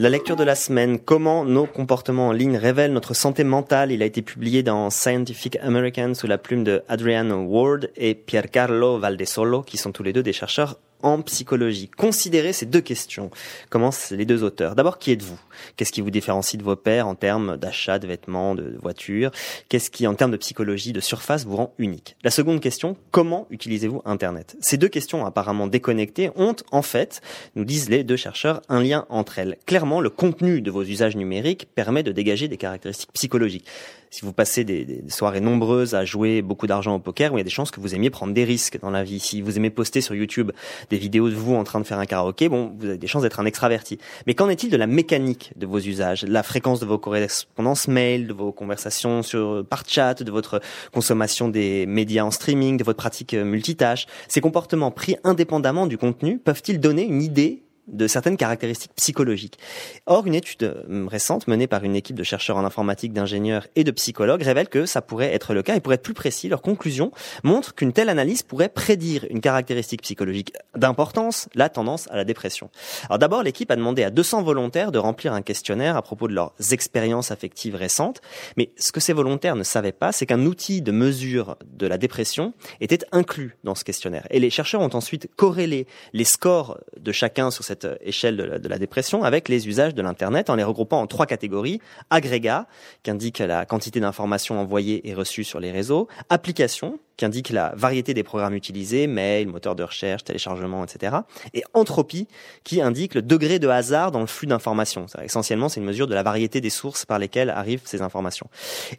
[0.00, 3.90] La lecture de la semaine, comment nos comportements en ligne révèlent notre santé mentale.
[3.90, 8.98] Il a été publié dans Scientific American sous la plume de Adrian Ward et Piercarlo
[8.98, 11.88] Valdesolo, qui sont tous les deux des chercheurs en psychologie.
[11.88, 13.30] Considérez ces deux questions.
[13.70, 14.74] Commencent les deux auteurs.
[14.74, 15.38] D'abord, qui êtes-vous?
[15.76, 19.30] Qu'est-ce qui vous différencie de vos pairs en termes d'achat, de vêtements, de voitures?
[19.68, 22.16] Qu'est-ce qui, en termes de psychologie, de surface, vous rend unique?
[22.24, 24.56] La seconde question, comment utilisez-vous Internet?
[24.60, 27.20] Ces deux questions apparemment déconnectées ont, en fait,
[27.54, 29.58] nous disent les deux chercheurs, un lien entre elles.
[29.66, 33.66] Clairement, le contenu de vos usages numériques permet de dégager des caractéristiques psychologiques
[34.10, 37.44] si vous passez des, soirées nombreuses à jouer beaucoup d'argent au poker, il y a
[37.44, 39.20] des chances que vous aimiez prendre des risques dans la vie.
[39.20, 40.52] Si vous aimez poster sur YouTube
[40.90, 43.22] des vidéos de vous en train de faire un karaoké, bon, vous avez des chances
[43.22, 43.98] d'être un extraverti.
[44.26, 48.26] Mais qu'en est-il de la mécanique de vos usages, la fréquence de vos correspondances mail,
[48.26, 50.60] de vos conversations sur par chat, de votre
[50.92, 54.06] consommation des médias en streaming, de votre pratique euh, multitâche?
[54.28, 59.58] Ces comportements pris indépendamment du contenu peuvent-ils donner une idée de certaines caractéristiques psychologiques.
[60.06, 63.84] Or, une étude euh, récente menée par une équipe de chercheurs en informatique, d'ingénieurs et
[63.84, 65.76] de psychologues révèle que ça pourrait être le cas.
[65.76, 67.10] Et pour être plus précis, leur conclusion
[67.42, 72.70] montre qu'une telle analyse pourrait prédire une caractéristique psychologique d'importance, la tendance à la dépression.
[73.06, 76.34] Alors d'abord, l'équipe a demandé à 200 volontaires de remplir un questionnaire à propos de
[76.34, 78.20] leurs expériences affectives récentes.
[78.56, 81.98] Mais ce que ces volontaires ne savaient pas, c'est qu'un outil de mesure de la
[81.98, 84.26] dépression était inclus dans ce questionnaire.
[84.30, 88.68] Et les chercheurs ont ensuite corrélé les scores de chacun sur cette euh, échelle de
[88.68, 91.80] la, dépression avec les usages de l'Internet en les regroupant en trois catégories.
[92.10, 92.66] Agrégat,
[93.02, 96.08] qui indique la quantité d'informations envoyées et reçues sur les réseaux.
[96.28, 101.16] Application, qui indique la variété des programmes utilisés, mail, moteur de recherche, téléchargement, etc.
[101.52, 102.28] Et entropie,
[102.62, 105.06] qui indique le degré de hasard dans le flux d'informations.
[105.22, 108.48] Essentiellement, c'est une mesure de la variété des sources par lesquelles arrivent ces informations.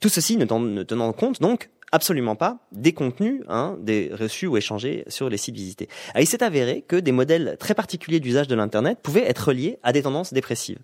[0.00, 0.46] Tout ceci ne
[0.82, 5.54] tenant compte donc absolument pas des contenus hein, des reçus ou échangés sur les sites
[5.54, 5.88] visités.
[6.14, 9.78] Alors, il s'est avéré que des modèles très particuliers d'usage de l'Internet pouvaient être liés
[9.82, 10.78] à des tendances dépressives.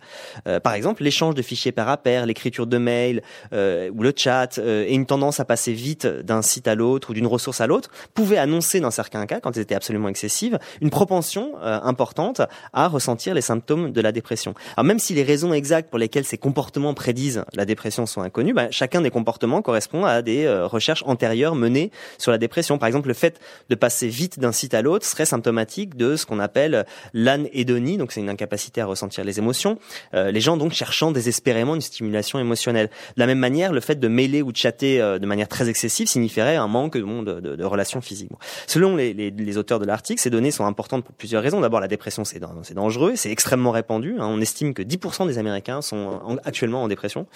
[0.47, 3.23] Euh, par exemple, l'échange de fichiers par pair, l'écriture de mails
[3.53, 7.11] euh, ou le chat euh, et une tendance à passer vite d'un site à l'autre
[7.11, 10.59] ou d'une ressource à l'autre pouvaient annoncer dans certains cas, quand elles étaient absolument excessives,
[10.81, 14.55] une propension euh, importante à ressentir les symptômes de la dépression.
[14.77, 18.55] Alors même si les raisons exactes pour lesquelles ces comportements prédisent la dépression sont inconnues,
[18.55, 22.79] bah, chacun des comportements correspond à des euh, recherches antérieure menée sur la dépression.
[22.79, 26.27] Par exemple, le fait de passer vite d'un site à l'autre serait symptomatique de ce
[26.27, 29.79] qu'on appelle l'anédonie, donc c'est une incapacité à ressentir les émotions.
[30.15, 32.89] Euh, les gens donc cherchant désespérément une stimulation émotionnelle.
[33.17, 35.69] De la même manière, le fait de mêler ou de chatter euh, de manière très
[35.69, 38.31] excessive signifierait un manque de, de, de relations physiques.
[38.67, 41.61] Selon les, les, les, auteurs de l'article, ces données sont importantes pour plusieurs raisons.
[41.61, 42.41] D'abord, la dépression, c'est
[42.75, 44.17] dangereux, c'est extrêmement répandu.
[44.19, 44.27] Hein.
[44.27, 47.27] On estime que 10% des Américains sont actuellement en dépression.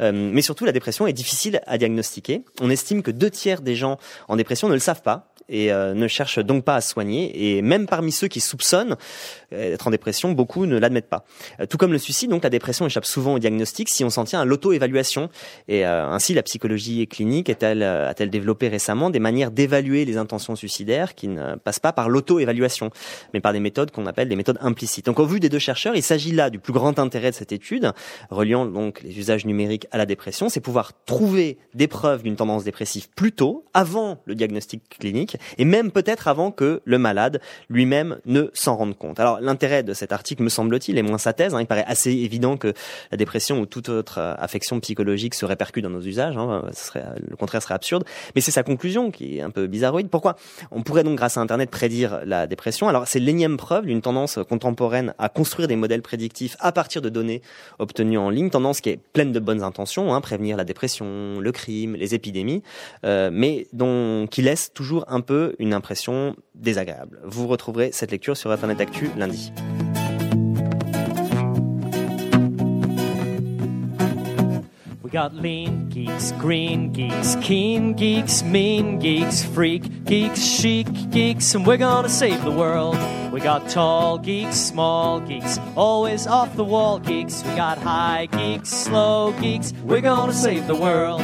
[0.00, 2.42] Euh, mais surtout, la dépression est difficile à diagnostiquer.
[2.60, 5.92] On estime que deux tiers des gens en dépression ne le savent pas et euh,
[5.92, 7.56] ne cherchent donc pas à soigner.
[7.56, 8.96] Et même parmi ceux qui soupçonnent
[9.52, 11.24] euh, être en dépression, beaucoup ne l'admettent pas.
[11.60, 14.24] Euh, tout comme le suicide, donc la dépression échappe souvent au diagnostic si on s'en
[14.24, 15.28] tient à l'auto-évaluation.
[15.68, 21.14] Et ainsi, la psychologie clinique est-elle a-t-elle développé récemment des manières d'évaluer les intentions suicidaires
[21.14, 22.90] qui ne passent pas par l'auto-évaluation,
[23.34, 25.06] mais par des méthodes qu'on appelle des méthodes implicites.
[25.06, 27.52] Donc au vu des deux chercheurs, il s'agit là du plus grand intérêt de cette
[27.52, 27.92] étude,
[28.30, 32.64] reliant donc les usages numériques à la dépression, c'est pouvoir trouver des preuves d'une tendance
[32.64, 38.18] dépressive plus tôt, avant le diagnostic clinique, et même peut-être avant que le malade lui-même
[38.26, 39.20] ne s'en rende compte.
[39.20, 41.54] Alors l'intérêt de cet article, me semble-t-il, est moins sa thèse.
[41.54, 41.60] Hein.
[41.60, 42.72] Il paraît assez évident que
[43.10, 46.36] la dépression ou toute autre euh, affection psychologique se répercute dans nos usages.
[46.36, 46.64] Hein.
[46.72, 48.04] Serait, le contraire serait absurde.
[48.34, 50.08] Mais c'est sa conclusion qui est un peu bizarroïde.
[50.08, 50.36] Pourquoi
[50.70, 52.88] On pourrait donc, grâce à Internet, prédire la dépression?
[52.88, 57.08] Alors c'est l'énième preuve d'une tendance contemporaine à construire des modèles prédictifs à partir de
[57.08, 57.42] données
[57.78, 61.52] obtenues en ligne, tendance qui est pleine de bonnes intentions, hein, prévenir la dépression, le
[61.52, 62.62] crime, les épidémies,
[63.04, 67.20] euh, mais dont qui laisse toujours un peu une impression désagréable.
[67.24, 69.52] Vous retrouverez cette lecture sur Internet Actu lundi.
[75.12, 81.76] Got lean geeks, green geeks, keen geeks, mean geeks, freak geeks, chic geeks, and we're
[81.76, 82.96] gonna save the world.
[83.32, 87.42] We got tall geeks, small geeks, always off the wall geeks.
[87.42, 91.22] We got high geeks, slow geeks, we're gonna save the world.